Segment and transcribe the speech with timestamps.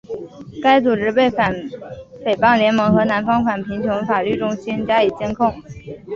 [0.63, 1.53] 该组织被反
[2.25, 6.05] 诽谤联盟和南方反贫穷法律中心列为仇恨团体并加以监控。